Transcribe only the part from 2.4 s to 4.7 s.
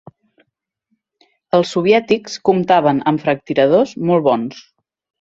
comptaven amb franctiradors molt bons.